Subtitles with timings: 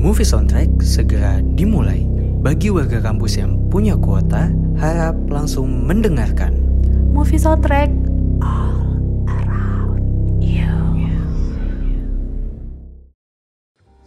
[0.00, 2.08] Movie Soundtrack segera dimulai.
[2.40, 4.48] Bagi warga kampus yang punya kuota,
[4.80, 6.56] harap langsung mendengarkan.
[7.12, 7.92] Movie soundtrack
[8.40, 8.80] all
[9.28, 10.00] around
[10.40, 10.72] you.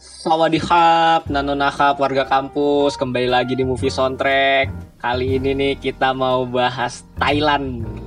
[0.01, 7.05] Sawadihap, nanonahap warga kampus Kembali lagi di Movie Soundtrack Kali ini nih kita mau bahas
[7.21, 8.02] Thailand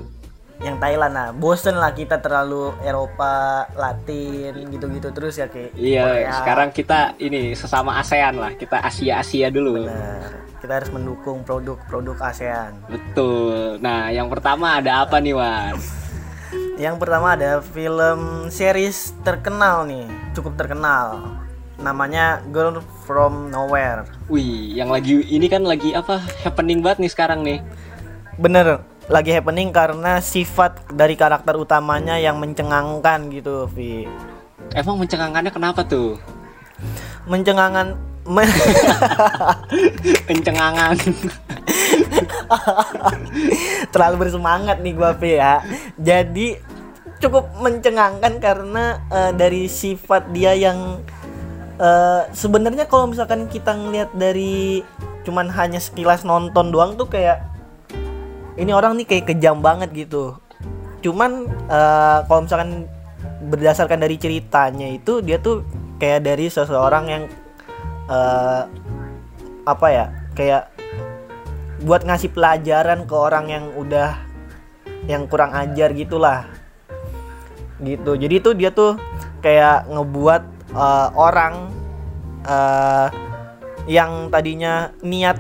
[0.59, 1.13] yang Thailand.
[1.13, 6.33] Nah bosen lah kita terlalu Eropa Latin gitu-gitu terus ya kayak Iya, Korea.
[6.41, 8.53] sekarang kita ini sesama ASEAN lah.
[8.55, 9.85] Kita Asia-Asia dulu.
[9.85, 10.45] Bener.
[10.57, 12.81] kita harus mendukung produk-produk ASEAN.
[12.89, 13.77] Betul.
[13.79, 15.77] Nah, yang pertama ada apa nih, Wan?
[16.85, 21.39] yang pertama ada film series terkenal nih cukup terkenal.
[21.77, 24.09] Namanya Girl from Nowhere.
[24.33, 27.61] Wih, yang lagi ini kan lagi apa happening banget nih sekarang nih.
[28.41, 34.03] Bener lagi happening karena sifat dari karakter utamanya yang mencengangkan gitu Vi
[34.75, 36.19] Emang mencengangkannya kenapa tuh?
[37.27, 38.47] mencengangan me-
[40.31, 40.97] Pencengangan
[43.93, 45.63] terlalu bersemangat nih gua Pi ya.
[45.99, 46.59] Jadi
[47.19, 51.03] cukup mencengangkan karena eh, dari sifat dia yang
[51.81, 54.87] eh, sebenarnya kalau misalkan kita ngelihat dari
[55.27, 57.43] cuman hanya sekilas nonton doang tuh kayak
[58.57, 60.37] ini orang nih kayak kejam banget gitu.
[61.05, 62.89] Cuman eh, kalau misalkan
[63.47, 65.63] berdasarkan dari ceritanya itu dia tuh
[66.01, 67.23] kayak dari seseorang yang
[68.09, 68.63] eh,
[69.67, 70.71] apa ya kayak
[71.85, 74.17] buat ngasih pelajaran ke orang yang udah
[75.07, 76.49] yang kurang ajar gitulah
[77.85, 78.97] gitu jadi tuh dia tuh
[79.45, 81.55] kayak ngebuat eh, orang
[82.49, 83.09] eh,
[83.87, 85.39] yang tadinya niat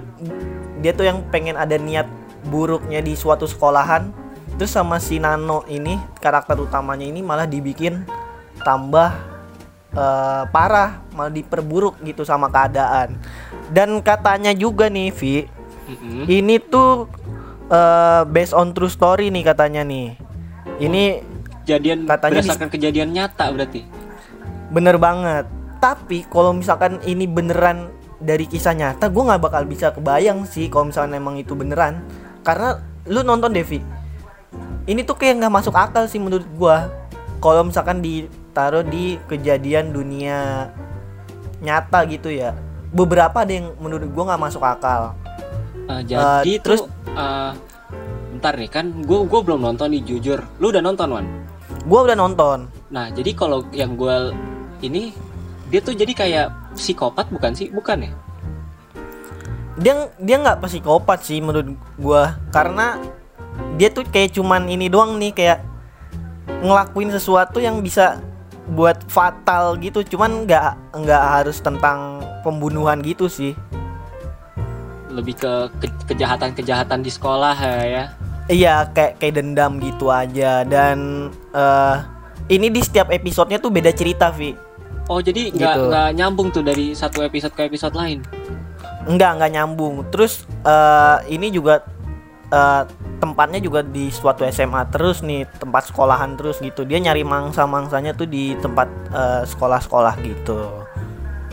[0.85, 2.07] dia tuh yang pengen ada niat
[2.47, 4.11] buruknya di suatu sekolahan
[4.57, 8.07] terus sama si Nano ini karakter utamanya ini malah dibikin
[8.63, 9.13] tambah
[9.93, 13.19] eh, parah malah diperburuk gitu sama keadaan
[13.69, 15.37] dan katanya juga nih Vi
[15.87, 16.27] Mm-mm.
[16.27, 17.07] ini tuh
[17.69, 20.19] eh, based on true story nih katanya nih.
[20.77, 21.23] Ini
[21.63, 23.83] Kejadian Katanya di- berdasarkan kejadian nyata berarti
[24.71, 25.47] bener banget.
[25.79, 30.91] Tapi kalau misalkan ini beneran dari kisah nyata, gue nggak bakal bisa kebayang sih kalau
[30.91, 32.03] misalkan emang itu beneran.
[32.47, 33.83] Karena lu nonton Devi,
[34.87, 36.77] ini tuh kayak nggak masuk akal sih menurut gue.
[37.43, 40.71] Kalau misalkan ditaruh di kejadian dunia
[41.59, 42.55] nyata gitu ya,
[42.95, 45.19] beberapa ada yang menurut gue nggak masuk akal.
[45.87, 47.59] Eh, jadi Eh, terus terus-
[48.31, 51.25] bentar nih kan gue gue belum nonton nih jujur lu udah nonton Wan
[51.89, 52.69] Gue udah nonton.
[52.93, 54.35] nah jadi kalau yang gue
[54.85, 55.17] ini
[55.73, 56.47] dia tuh jadi kayak
[56.77, 58.13] psikopat bukan sih bukan ya
[59.77, 62.37] dia dia nggak psikopat sih menurut gua.
[62.51, 62.97] Karena
[63.77, 65.59] dia tuh kayak cuman ini doang nih kayak
[66.63, 68.21] ngelakuin sesuatu yang bisa
[68.73, 70.01] buat fatal gitu.
[70.03, 73.53] Cuman nggak nggak harus tentang pembunuhan gitu sih.
[75.13, 78.05] Lebih ke, ke- kejahatan-kejahatan di sekolah ya, ya.
[78.47, 80.63] Iya kayak kayak dendam gitu aja.
[80.63, 81.97] Dan eh
[82.47, 84.55] ini di setiap episodenya tuh beda cerita Vi.
[85.07, 85.87] Oh jadi nggak Gitu.
[85.87, 88.23] nggak nyambung tuh dari satu episode ke episode lain
[89.07, 89.95] Enggak, enggak nyambung.
[90.11, 91.87] Terus eh, ini juga
[92.51, 92.83] eh,
[93.23, 96.83] tempatnya juga di suatu SMA terus nih, tempat sekolahan terus gitu.
[96.83, 100.59] Dia nyari mangsa-mangsanya tuh di tempat eh, sekolah-sekolah gitu.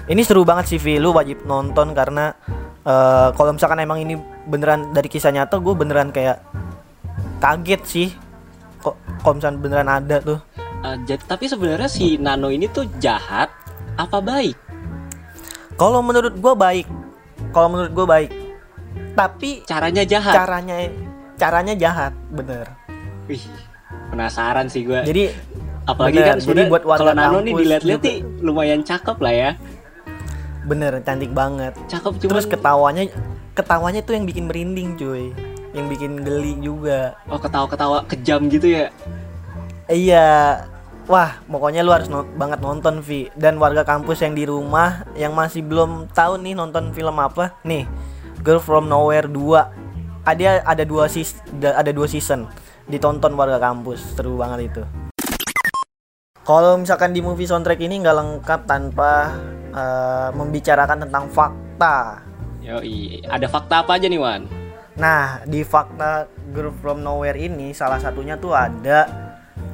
[0.04, 1.00] Ini seru banget sih, Vi.
[1.00, 2.34] Lu wajib nonton karena
[2.84, 4.18] eh, kalau misalkan emang ini
[4.50, 6.42] beneran dari kisah nyata, gue beneran kayak
[7.40, 8.10] kaget sih.
[8.84, 10.40] Kok kalau misalkan beneran ada tuh.
[10.84, 13.48] Eh, jadi tapi sebenarnya si Nano ini tuh jahat
[13.94, 14.58] apa baik
[15.80, 16.88] Kalau menurut gue baik.
[17.54, 18.32] Kalau menurut gue baik.
[19.14, 20.78] Tapi caranya jahat caranya
[21.38, 22.66] caranya jahat, bener.
[23.30, 23.42] Wih,
[24.10, 25.24] penasaran sih gue Jadi
[25.84, 29.52] apalagi bener, kan jadi buat kalau Nano nih dilihat-lihat nih lumayan cakep lah ya
[30.64, 31.76] bener cantik banget.
[31.92, 33.04] cakep cuman Terus ketawanya
[33.52, 35.36] ketawanya tuh yang bikin merinding cuy,
[35.76, 37.20] yang bikin geli juga.
[37.28, 38.88] oh ketawa-ketawa kejam gitu ya
[39.92, 40.64] Iya,
[41.08, 43.30] wah pokoknya lu harus non- banget nonton Vi.
[43.36, 47.58] Dan warga kampus yang di rumah yang masih belum tahu nih nonton film apa.
[47.68, 47.88] Nih
[48.44, 52.48] Girl from Nowhere 2 ada ada dua sis ada dua season.
[52.88, 54.16] Ditonton warga kampus.
[54.16, 54.84] Seru banget itu.
[56.44, 59.32] Kalau misalkan di movie soundtrack ini nggak lengkap tanpa
[59.72, 62.20] eh, membicarakan tentang fakta.
[62.64, 64.48] Yoi, ada fakta apa aja nih Wan?
[65.00, 69.08] Nah, di fakta Girl From Nowhere ini salah satunya tuh ada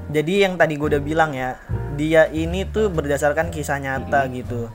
[0.09, 1.61] jadi yang tadi gue udah bilang ya,
[1.93, 4.65] dia ini tuh berdasarkan kisah nyata gitu.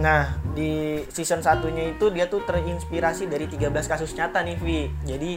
[0.00, 4.80] Nah, di season satunya itu dia tuh terinspirasi dari 13 kasus nyata nih, Vi.
[5.04, 5.32] Jadi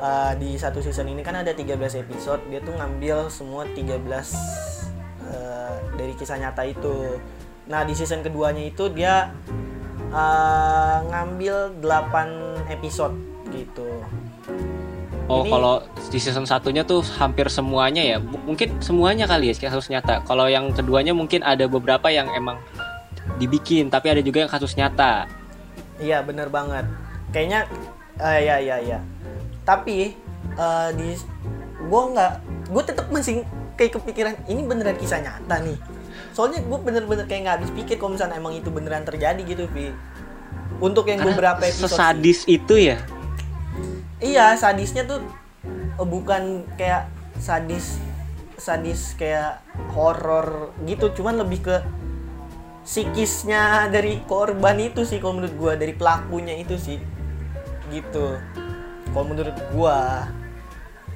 [0.00, 4.00] eh, di satu season ini kan ada 13 episode, dia tuh ngambil semua 13
[5.28, 7.20] eh, dari kisah nyata itu.
[7.68, 9.28] Nah, di season keduanya itu dia
[10.08, 13.16] eh, ngambil 8 episode
[13.52, 13.88] gitu.
[15.24, 15.74] Oh, Ini- kalau
[16.12, 18.20] di season satunya tuh hampir semuanya ya.
[18.20, 20.20] M- Mungkin semuanya kali ya kasus nyata.
[20.22, 22.60] Kalau yang keduanya mungkin ada beberapa yang emang
[23.40, 25.24] dibikin, tapi ada juga yang kasus nyata.
[25.96, 26.84] Iya bener banget.
[27.32, 27.60] Kayaknya
[28.20, 28.98] eh ya ya ya.
[29.64, 30.12] Tapi
[30.54, 31.16] eh, di
[31.80, 32.32] gue nggak,
[32.68, 35.78] gue tetap masih kayak kepikiran ini beneran kisah nyata nih.
[36.36, 39.88] Soalnya gue bener-bener kayak nggak habis pikir kalau misalnya emang itu beneran terjadi gitu, Vi.
[40.78, 41.90] Untuk yang Karena beberapa episode.
[41.90, 43.00] sesadis itu ya.
[44.24, 45.20] Iya, sadisnya tuh
[46.00, 48.00] eh, bukan kayak sadis
[48.56, 49.60] sadis kayak
[49.92, 51.76] horor gitu, cuman lebih ke
[52.84, 56.96] psikisnya dari korban itu sih kalau menurut gua dari pelakunya itu sih.
[57.92, 58.26] Gitu.
[59.12, 60.28] Kalau menurut gua.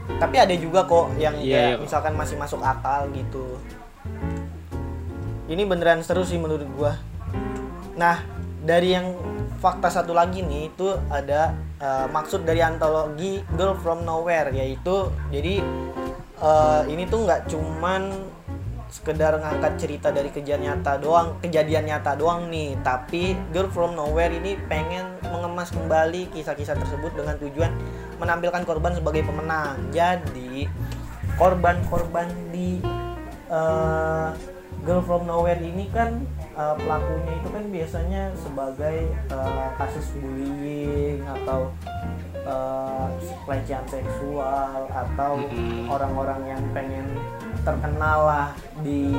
[0.08, 1.82] Tapi ada juga kok yang Iya, kayak iya.
[1.84, 3.60] misalkan masih masuk akal gitu.
[5.48, 6.96] Ini beneran seru sih menurut gua.
[7.96, 8.20] Nah,
[8.64, 9.16] dari yang
[9.58, 15.60] fakta satu lagi nih itu ada eh, maksud dari antologi Girl from Nowhere yaitu jadi
[16.38, 18.02] eh, ini tuh nggak cuman
[18.88, 24.32] sekedar ngangkat cerita dari kejadian nyata doang, kejadian nyata doang nih, tapi Girl from Nowhere
[24.32, 27.68] ini pengen mengemas kembali kisah-kisah tersebut dengan tujuan
[28.16, 29.76] menampilkan korban sebagai pemenang.
[29.92, 30.64] Jadi
[31.36, 32.80] korban-korban di
[33.52, 34.28] eh,
[34.86, 36.22] Girl from Nowhere ini kan
[36.54, 41.70] eh, pelakunya itu kan biasanya sebagai eh, kasus bullying atau
[42.34, 43.06] eh,
[43.44, 45.32] pelecehan seksual atau
[45.90, 47.06] orang-orang yang pengen
[47.66, 48.48] terkenal lah
[48.80, 49.12] di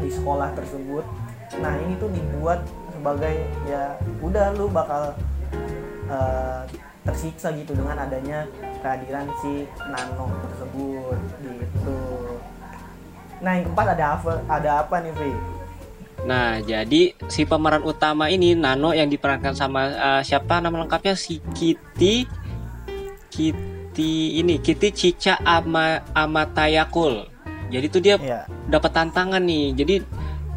[0.00, 1.04] di sekolah tersebut.
[1.60, 5.16] Nah ini tuh dibuat sebagai ya udah lu bakal
[6.08, 6.62] eh,
[7.00, 8.44] tersiksa gitu dengan adanya
[8.84, 12.19] kehadiran si Nano tersebut gitu.
[13.40, 14.30] Nah yang keempat ada apa?
[14.46, 15.32] Ada apa nih, Vi?
[16.20, 21.40] Nah, jadi si pemeran utama ini Nano yang diperankan sama eh, siapa nama lengkapnya si
[21.56, 22.28] Kitty
[23.32, 27.24] Kitty ini Kitty Cica Ama Amatayakul.
[27.72, 28.44] Jadi tuh dia Iya.
[28.68, 29.72] dapat tantangan nih.
[29.72, 29.94] Jadi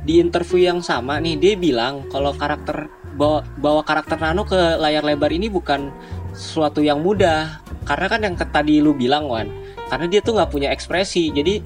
[0.04, 5.06] di interview yang sama nih dia bilang kalau karakter bawa, bawa karakter Nano ke layar
[5.08, 5.94] lebar ini bukan
[6.36, 7.64] sesuatu yang mudah.
[7.88, 9.48] Karena kan yang tadi lu bilang Wan,
[9.88, 11.32] karena dia tuh nggak punya ekspresi.
[11.32, 11.60] Jadi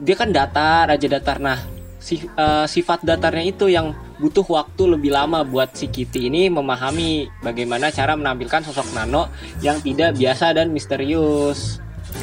[0.00, 1.36] dia kan datar aja datar.
[1.38, 1.60] Nah,
[2.00, 7.28] si- eh, sifat datarnya itu yang butuh waktu lebih lama buat si Kitty ini memahami
[7.40, 9.28] bagaimana cara menampilkan sosok Nano
[9.60, 11.80] yang tidak biasa dan misterius.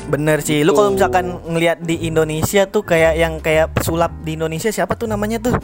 [0.09, 0.61] Bener sih.
[0.67, 5.07] Lu kalau misalkan ngelihat di Indonesia tuh kayak yang kayak pesulap di Indonesia siapa tuh
[5.07, 5.55] namanya tuh?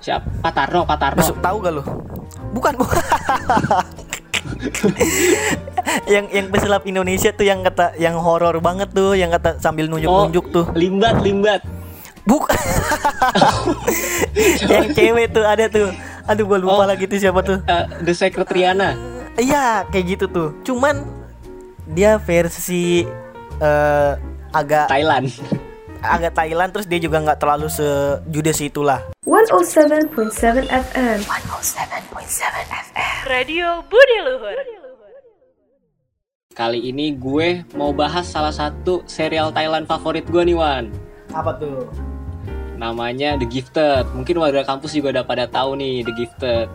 [0.00, 0.24] Siapa?
[0.40, 1.20] Patarno, Patarno.
[1.20, 1.82] Tahu gak lu?
[2.56, 3.04] Bukan, bukan.
[6.12, 10.50] yang yang pesulap Indonesia tuh yang kata yang horor banget tuh, yang kata sambil nunjuk-nunjuk
[10.50, 10.66] tuh.
[10.72, 11.60] Limbat, limbat.
[12.22, 12.52] Bukan.
[14.72, 15.88] yang cewek tuh ada tuh.
[16.24, 16.86] Aduh gua lupa Oh.
[16.86, 17.58] lagi tuh siapa tuh.
[17.64, 18.94] Eh, The Secret Riana.
[19.34, 20.48] Iya, kayak gitu tuh.
[20.62, 21.02] Cuman
[21.90, 23.02] dia versi
[23.58, 24.12] eh,
[24.50, 25.26] agak Thailand.
[26.00, 29.04] agak Thailand terus dia juga nggak terlalu sejudes itulah.
[29.26, 30.12] 107.7
[30.64, 31.18] FM.
[33.30, 34.58] Radio Budi Luhur.
[36.50, 40.90] Kali ini gue mau bahas salah satu serial Thailand favorit gue nih Wan.
[41.30, 41.86] Apa tuh?
[42.74, 44.10] Namanya The Gifted.
[44.18, 46.68] Mungkin warga kampus juga udah pada tahu nih The Gifted.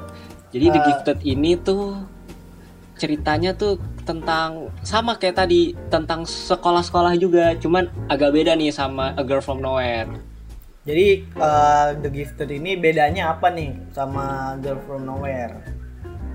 [0.56, 0.86] Jadi The Eh.
[0.88, 2.00] Gifted ini tuh
[2.96, 3.76] ceritanya tuh
[4.08, 9.60] tentang sama kayak tadi tentang sekolah-sekolah juga, cuman agak beda nih sama A Girl From
[9.60, 10.08] Nowhere.
[10.88, 15.75] Jadi eh, The Gifted ini bedanya apa nih sama Girl From Nowhere?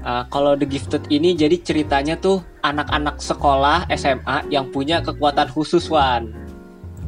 [0.00, 5.84] Uh, kalau The Gifted ini jadi ceritanya tuh anak-anak sekolah SMA yang punya kekuatan khusus
[5.92, 6.32] Wan.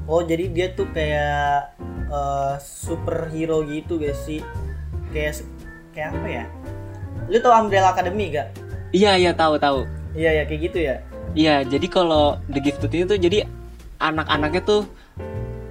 [0.04, 1.72] Oh jadi dia tuh kayak
[2.10, 4.44] eh, superhero gitu gak sih?
[5.14, 5.40] Kayak
[5.96, 6.44] kayak apa ya?
[7.32, 8.52] Lu tau Umbrella Academy gak?
[8.92, 9.88] Iya iya tahu tahu.
[10.12, 10.96] Iya ya kayak gitu ya.
[11.32, 13.48] Iya jadi kalau The Gifted ini tuh jadi
[14.02, 14.82] anak-anaknya tuh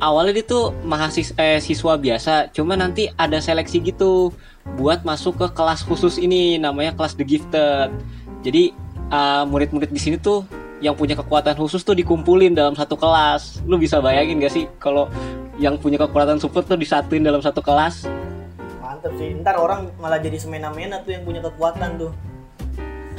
[0.02, 4.34] awalnya dia tuh mahasiswa eh, siswa biasa, cuma nanti ada seleksi gitu
[4.78, 7.90] buat masuk ke kelas khusus ini namanya kelas The Gifted.
[8.42, 8.74] Jadi
[9.14, 10.46] uh, murid-murid di sini tuh
[10.82, 13.62] yang punya kekuatan khusus tuh dikumpulin dalam satu kelas.
[13.70, 15.06] Lu bisa bayangin gak sih kalau
[15.62, 18.10] yang punya kekuatan super tuh disatuin dalam satu kelas?
[18.82, 19.38] Mantep sih.
[19.38, 22.12] Ntar orang malah jadi semena-mena tuh yang punya kekuatan tuh.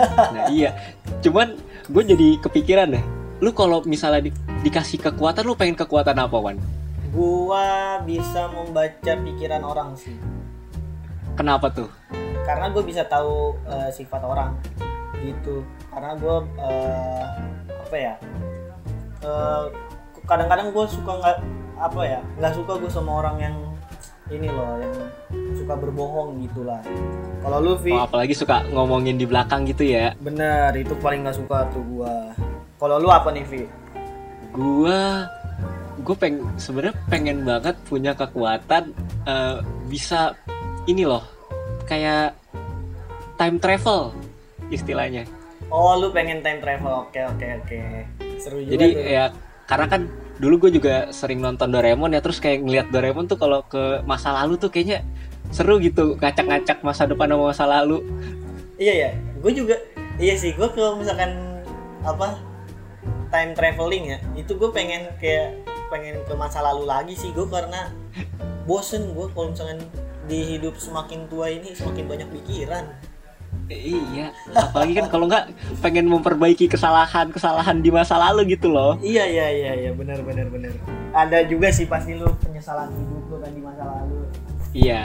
[0.00, 0.72] Nah iya,
[1.20, 1.54] cuman
[1.86, 3.04] gue jadi kepikiran deh.
[3.44, 6.56] Lu kalau misalnya di- dikasih kekuatan, lu pengen kekuatan apa, Wan?
[7.12, 10.16] Gua bisa membaca pikiran orang sih.
[11.32, 11.88] Kenapa tuh?
[12.42, 14.58] karena gue bisa tahu eh, sifat orang
[15.22, 15.62] gitu.
[15.88, 17.26] Karena gue eh,
[17.70, 18.14] apa ya
[19.22, 19.64] eh,
[20.26, 21.38] kadang-kadang gue suka nggak
[21.82, 23.56] apa ya nggak suka gue sama orang yang
[24.30, 24.94] ini loh yang
[25.58, 26.80] suka berbohong gitulah.
[27.42, 27.92] Kalau lu Vi?
[27.92, 30.14] Oh, apalagi suka ngomongin di belakang gitu ya.
[30.22, 32.32] bener itu paling nggak suka tuh gua.
[32.80, 33.62] Kalau lu apa nih Vi?
[34.54, 35.26] Gua
[36.02, 38.96] gue peng sebenarnya pengen banget punya kekuatan
[39.28, 40.32] eh, bisa
[40.90, 41.22] ini loh
[41.86, 42.34] kayak
[43.38, 44.10] time travel
[44.72, 45.28] istilahnya.
[45.70, 47.80] oh lu pengen time travel oke oke oke
[48.40, 49.02] seru juga Jadi tuh.
[49.06, 49.24] ya
[49.70, 50.02] karena kan
[50.42, 54.34] dulu gue juga sering nonton Doraemon ya terus kayak ngeliat Doraemon tuh kalau ke masa
[54.34, 55.06] lalu tuh kayaknya
[55.54, 58.00] seru gitu ngacak-ngacak masa depan sama masa lalu.
[58.80, 59.76] iya ya gue juga
[60.18, 61.62] iya sih gue kalau misalkan
[62.02, 62.40] apa
[63.30, 65.62] time traveling ya itu gue pengen kayak
[65.92, 67.92] pengen ke masa lalu lagi sih gue karena
[68.66, 69.80] bosen gue kalau misalkan
[70.24, 72.86] di hidup semakin tua ini semakin banyak pikiran
[73.68, 75.52] Eh, iya, apalagi kan kalau nggak
[75.84, 78.96] pengen memperbaiki kesalahan-kesalahan di masa lalu gitu loh.
[79.04, 80.72] iya iya iya iya benar benar benar
[81.12, 84.24] ada juga sih pasti lu penyesalan hidup lu kan di masa lalu
[84.72, 85.04] Iya.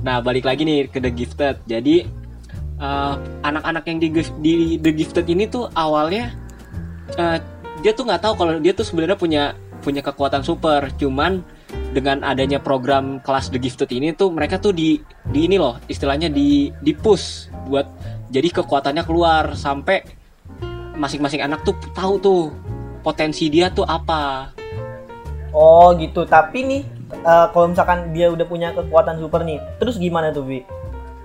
[0.00, 1.56] Nah, balik lagi nih ke The Gifted.
[1.68, 2.08] Jadi
[2.80, 4.08] eh, anak-anak yang di,
[4.40, 6.32] di The Gifted ini tuh awalnya
[7.14, 7.38] eh,
[7.84, 9.42] dia tuh nggak tahu kalau dia tuh sebenarnya punya
[9.84, 10.88] punya kekuatan super.
[10.96, 11.44] Cuman
[11.94, 14.98] dengan adanya program kelas The Gifted ini tuh mereka tuh di
[15.30, 17.86] di ini loh, istilahnya di di push buat
[18.34, 20.02] jadi kekuatannya keluar sampai
[20.98, 22.42] masing-masing anak tuh tahu tuh
[23.06, 24.50] potensi dia tuh apa.
[25.54, 26.82] oh gitu tapi nih
[27.14, 30.66] eh, kalau misalkan dia udah punya kekuatan super nih terus gimana tuh Vi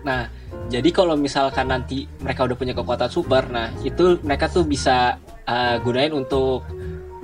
[0.03, 0.31] Nah,
[0.71, 5.75] jadi kalau misalkan nanti mereka udah punya kekuatan super, nah itu mereka tuh bisa uh,
[5.83, 6.63] gunain untuk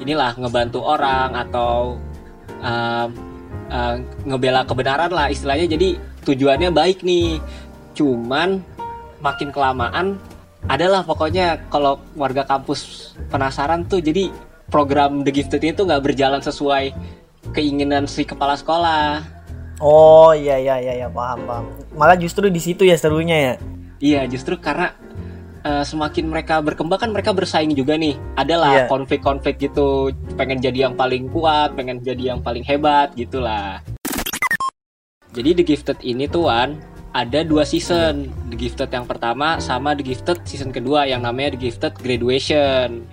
[0.02, 1.96] inilah ngebantu orang atau
[2.60, 3.10] um,
[3.70, 5.70] uh, ngebela kebenaran lah istilahnya.
[5.70, 7.40] Jadi tujuannya baik nih.
[7.96, 8.60] Cuman
[9.24, 10.20] makin kelamaan
[10.66, 14.34] adalah pokoknya kalau warga kampus penasaran tuh jadi
[14.70, 16.94] program The Gifted ini tuh nggak berjalan sesuai
[17.54, 19.22] keinginan si kepala sekolah.
[19.78, 21.66] Oh iya iya iya ya, paham paham.
[21.94, 23.54] Malah justru di situ ya serunya ya.
[24.00, 24.92] Iya, justru karena
[25.66, 28.14] eh, semakin mereka berkembang kan mereka bersaing juga nih.
[28.38, 33.82] Adalah konflik-konflik gitu, pengen jadi yang paling kuat, pengen jadi yang paling hebat gitulah.
[35.36, 36.80] Jadi The Gifted ini tuan
[37.12, 38.32] ada dua season.
[38.48, 43.04] The Gifted yang pertama sama The Gifted season kedua yang namanya The Gifted Graduation.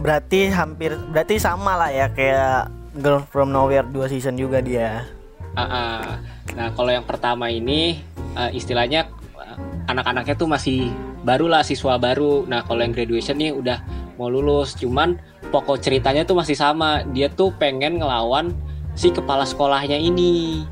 [0.00, 5.04] Berarti hampir berarti sama lah ya kayak Girl from Nowhere dua season juga dia.
[5.52, 6.04] Ah, ah.
[6.56, 8.00] Nah, kalau yang pertama ini
[8.36, 9.56] eh, istilahnya eh,
[9.88, 10.88] anak-anaknya tuh masih
[11.22, 12.44] baru lah siswa baru.
[12.46, 13.78] Nah, kalau yang graduation nih udah
[14.18, 15.18] mau lulus, cuman
[15.50, 17.02] pokok ceritanya tuh masih sama.
[17.10, 18.52] Dia tuh pengen ngelawan
[18.92, 20.62] si kepala sekolahnya ini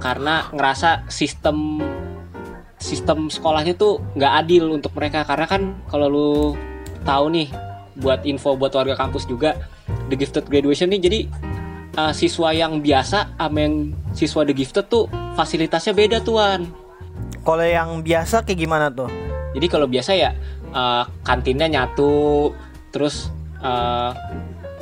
[0.00, 1.80] karena ngerasa sistem
[2.76, 6.30] sistem sekolahnya tuh nggak adil untuk mereka karena kan kalau lu
[7.04, 7.48] tahu nih
[7.96, 9.56] buat info buat warga kampus juga
[10.12, 11.20] The Gifted Graduation nih jadi
[11.96, 16.68] uh, siswa yang biasa yang siswa The Gifted tuh fasilitasnya beda tuan.
[17.42, 19.08] Kalau yang biasa kayak gimana tuh?
[19.56, 20.36] Jadi kalau biasa ya
[20.76, 22.52] uh, kantinnya nyatu,
[22.92, 23.32] terus
[23.64, 24.12] uh,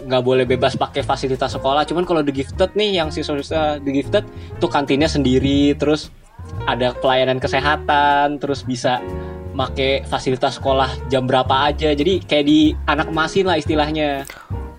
[0.05, 1.87] nggak boleh bebas pakai fasilitas sekolah.
[1.87, 4.25] Cuman kalau The Gifted nih yang siswa-siswa The Gifted
[4.59, 6.11] tuh kantinnya sendiri, terus
[6.69, 9.01] ada pelayanan kesehatan, terus bisa
[9.55, 11.95] make fasilitas sekolah jam berapa aja.
[11.95, 14.27] Jadi kayak di anak emasin lah istilahnya.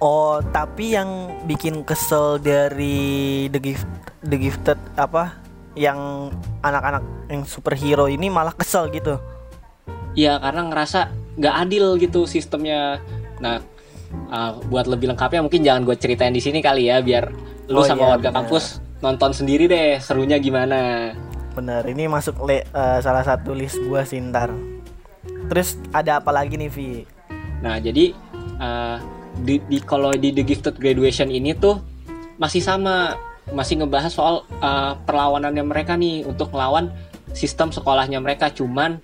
[0.03, 3.87] Oh, tapi yang bikin kesel dari The Gift
[4.21, 5.39] The Gifted apa?
[5.73, 9.17] Yang anak-anak yang superhero ini malah kesel gitu.
[10.15, 11.00] Iya karena ngerasa
[11.36, 13.03] nggak adil gitu sistemnya.
[13.43, 13.60] Nah
[14.31, 17.29] uh, buat lebih lengkapnya mungkin jangan gue ceritain di sini kali ya biar
[17.67, 18.38] Oh lu sama iya, warga benar.
[18.45, 18.65] kampus
[19.03, 21.12] nonton sendiri deh serunya gimana.
[21.55, 24.51] Bener, ini masuk le- eh, salah satu list gua sih ntar.
[25.48, 26.89] Terus ada apa lagi nih Vi?
[27.63, 28.12] Nah jadi
[28.60, 28.98] uh,
[29.39, 31.79] di, di kalau di The Gifted Graduation ini tuh
[32.36, 33.15] masih sama
[33.55, 36.91] masih ngebahas soal uh, perlawanannya mereka nih untuk melawan
[37.31, 39.00] sistem sekolahnya mereka cuman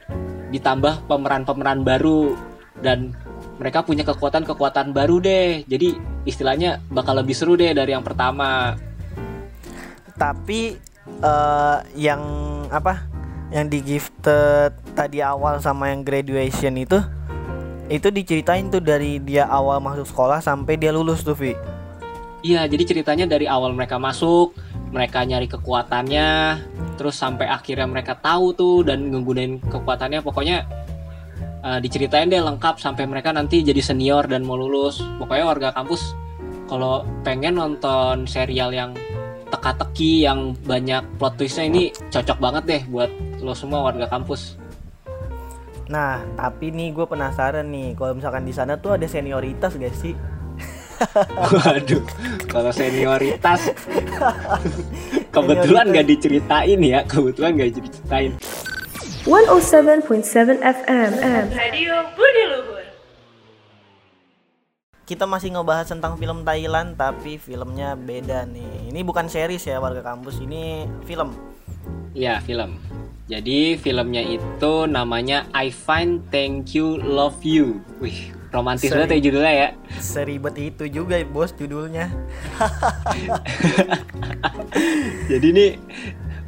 [0.52, 2.36] ditambah pemeran-pemeran baru
[2.84, 3.16] dan
[3.58, 5.96] mereka punya kekuatan-kekuatan baru deh jadi
[6.28, 8.76] istilahnya bakal lebih seru deh dari yang pertama
[10.22, 10.78] Tapi
[11.22, 12.22] eh, yang
[12.70, 13.10] apa?
[13.52, 17.02] Yang di gifted tadi awal sama yang graduation itu
[17.92, 21.52] itu diceritain tuh dari dia awal masuk sekolah sampai dia lulus tuh Vi.
[22.42, 24.56] Iya, jadi ceritanya dari awal mereka masuk,
[24.92, 26.30] mereka nyari kekuatannya,
[27.00, 30.20] terus sampai akhirnya mereka tahu tuh dan nggunain kekuatannya.
[30.22, 30.68] Pokoknya
[31.64, 35.00] eh, diceritain deh lengkap sampai mereka nanti jadi senior dan mau lulus.
[35.18, 36.14] Pokoknya warga kampus
[36.68, 38.96] kalau pengen nonton serial yang
[39.52, 43.12] teka-teki yang banyak plot twistnya ini cocok banget deh buat
[43.44, 44.56] lo semua warga kampus.
[45.92, 50.16] Nah, tapi nih gue penasaran nih, kalau misalkan di sana tuh ada senioritas gak sih?
[51.52, 52.04] Waduh,
[52.46, 53.74] kalau senioritas
[55.34, 58.32] kebetulan nggak diceritain ya, kebetulan nggak diceritain.
[59.22, 61.12] 107.7 FM.
[61.54, 62.86] Radio Budi Luhur.
[65.06, 68.90] Kita masih ngebahas tentang film Thailand tapi filmnya beda nih.
[68.90, 71.38] Ini bukan series ya warga kampus, ini film.
[72.18, 72.82] Ya, film.
[73.30, 77.80] Jadi filmnya itu namanya I Find Thank You Love You.
[78.04, 79.00] Wih, romantis Seri.
[79.00, 79.70] banget ya judulnya ya.
[79.98, 82.12] Seribet itu juga bos judulnya.
[85.32, 85.68] Jadi ini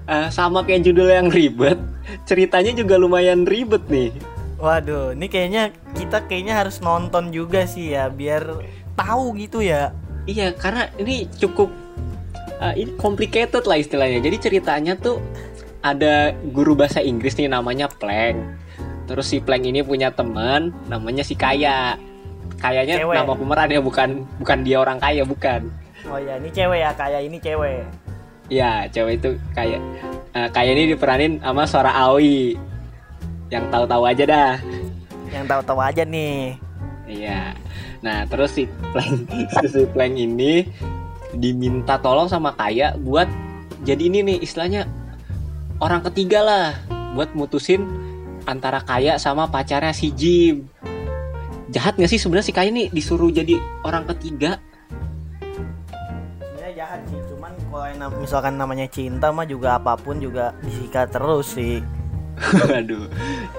[0.07, 1.79] eh, sama kayak judul yang ribet,
[2.27, 4.11] ceritanya juga lumayan ribet nih.
[4.59, 8.63] Waduh, ini kayaknya kita kayaknya harus nonton juga sih ya biar
[8.95, 9.95] tahu gitu ya.
[10.23, 11.71] Iya, karena ini cukup
[12.59, 14.19] eh, ini complicated lah istilahnya.
[14.23, 15.19] Jadi ceritanya tuh
[15.83, 18.62] ada guru bahasa Inggris nih namanya Plank.
[19.03, 21.99] Terus si Plank ini punya teman namanya si Kaya.
[22.59, 23.15] Kayaknya Cewek.
[23.19, 25.67] nama pemeran ya bukan bukan dia orang kaya bukan.
[26.07, 27.83] Oh ya, ini cewek ya, kayak ini cewek.
[28.51, 29.79] Iya, cewek itu kayak
[30.35, 32.55] eh, kayak ini diperanin sama suara Aoi.
[33.51, 34.53] Yang tahu-tahu aja dah.
[35.31, 36.55] Yang tahu-tahu aja nih.
[37.07, 37.55] Iya.
[38.03, 39.31] Nah, terus si Plank
[39.71, 40.67] si Plank ini
[41.35, 43.27] diminta tolong sama Kaya buat
[43.83, 44.87] jadi ini nih istilahnya
[45.83, 46.67] orang ketiga lah
[47.15, 47.83] buat mutusin
[48.45, 50.67] antara Kaya sama pacarnya si Jim.
[51.73, 54.61] Jahat gak sih sebenarnya si Kaya nih disuruh jadi orang ketiga?
[56.37, 61.57] Sebenarnya jahat sih, cuman kalau misalkan namanya cinta mah juga apa pun juga disikat terus
[61.57, 61.81] sih.
[62.69, 63.09] Waduh.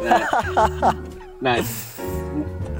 [0.02, 0.22] Nah,
[1.42, 1.56] nah,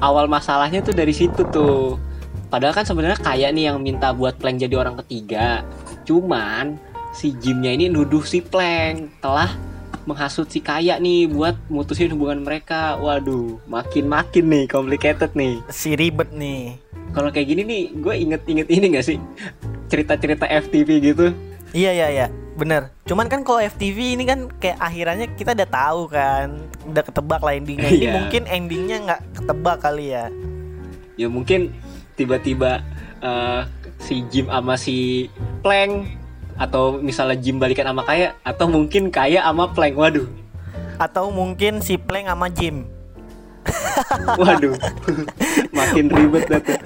[0.03, 1.99] awal masalahnya tuh dari situ tuh.
[2.47, 5.65] Padahal kan sebenarnya kayak nih yang minta buat Plank jadi orang ketiga.
[6.07, 6.77] Cuman
[7.11, 9.51] si Jimnya ini nuduh si Plank telah
[10.03, 12.99] menghasut si Kaya nih buat mutusin hubungan mereka.
[12.99, 15.63] Waduh, makin-makin nih complicated nih.
[15.71, 16.75] Si ribet nih.
[17.11, 19.17] Kalau kayak gini nih, gue inget-inget ini gak sih?
[19.87, 21.25] Cerita-cerita FTV gitu.
[21.71, 22.91] Iya iya iya, bener.
[23.03, 26.47] Cuman kan kalau FTV ini kan kayak akhirannya kita udah tahu kan,
[26.87, 27.87] udah ketebak lah endingnya.
[27.87, 28.13] Ini Iya.
[28.15, 30.31] mungkin endingnya nggak ketebak kali ya.
[31.15, 31.71] ya mungkin
[32.15, 32.83] tiba-tiba
[33.19, 33.61] eh,
[33.99, 35.27] si Jim sama si
[35.63, 36.24] Plank
[36.55, 40.27] atau misalnya Jim balikan sama Kaya atau mungkin Kaya sama Plank waduh
[40.95, 42.87] Atau mungkin si Plank sama Jim.
[44.41, 44.77] waduh
[45.73, 46.77] makin ribet dah tuh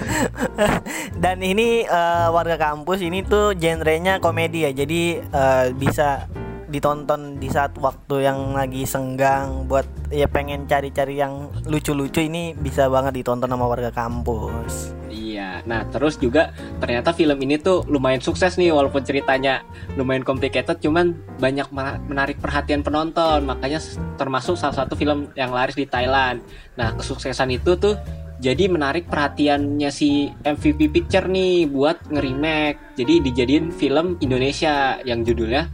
[1.20, 4.72] Dan ini eh, warga kampus ini tuh genrenya komedi ya.
[4.72, 6.26] Jadi eh, bisa
[6.70, 12.86] ditonton di saat waktu yang lagi senggang buat ya pengen cari-cari yang lucu-lucu ini bisa
[12.88, 14.94] banget ditonton sama warga kampus.
[15.10, 15.29] iya
[15.66, 19.64] nah terus juga ternyata film ini tuh lumayan sukses nih walaupun ceritanya
[19.96, 23.80] lumayan complicated cuman banyak mena- menarik perhatian penonton makanya
[24.16, 26.44] termasuk salah satu film yang laris di Thailand
[26.76, 27.96] nah kesuksesan itu tuh
[28.40, 32.96] jadi menarik perhatiannya si MVP Picture nih buat nge-remake.
[32.96, 35.68] Jadi dijadiin film Indonesia yang judulnya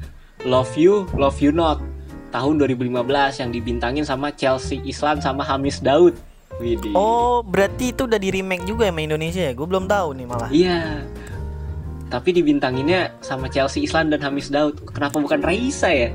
[0.50, 1.86] Love You, Love You Not
[2.34, 3.06] tahun 2015
[3.45, 6.17] yang dibintangin sama Chelsea Islan sama Hamis Daud.
[6.60, 6.96] Widih.
[6.96, 9.52] Oh, berarti itu udah di remake juga sama Indonesia ya?
[9.52, 10.50] Gue belum tahu nih malah.
[10.52, 11.04] Iya.
[12.08, 14.80] Tapi dibintanginnya sama Chelsea Islan dan Hamis Daud.
[14.88, 16.10] Kenapa bukan Raisa ya?